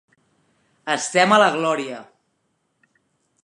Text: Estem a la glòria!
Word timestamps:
Estem 0.93 1.35
a 1.35 1.39
la 1.43 1.51
glòria! 1.57 2.01